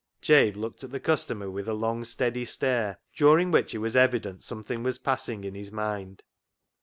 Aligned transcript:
Jabe 0.19 0.53
looked 0.53 0.83
at 0.83 0.89
the 0.89 0.99
customer 0.99 1.47
with 1.51 1.67
a 1.67 1.75
long, 1.75 2.03
steady 2.05 2.43
stare, 2.43 2.97
during 3.15 3.51
which 3.51 3.75
it 3.75 3.77
was 3.77 3.95
evident 3.95 4.43
something 4.43 4.81
was 4.81 4.97
passing 4.97 5.43
in 5.43 5.53
his 5.53 5.71
mind. 5.71 6.23